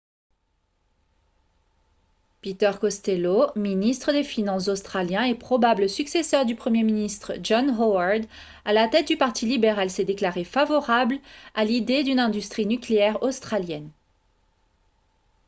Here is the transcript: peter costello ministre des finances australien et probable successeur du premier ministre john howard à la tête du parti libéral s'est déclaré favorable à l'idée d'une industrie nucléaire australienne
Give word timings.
peter 2.41 2.71
costello 2.81 3.49
ministre 3.55 4.11
des 4.11 4.23
finances 4.23 4.67
australien 4.67 5.21
et 5.25 5.35
probable 5.35 5.87
successeur 5.87 6.43
du 6.47 6.55
premier 6.55 6.81
ministre 6.81 7.33
john 7.43 7.69
howard 7.79 8.25
à 8.65 8.73
la 8.73 8.87
tête 8.87 9.07
du 9.09 9.15
parti 9.15 9.45
libéral 9.45 9.91
s'est 9.91 10.03
déclaré 10.03 10.43
favorable 10.43 11.19
à 11.53 11.65
l'idée 11.65 12.01
d'une 12.03 12.19
industrie 12.19 12.65
nucléaire 12.65 13.21
australienne 13.21 13.91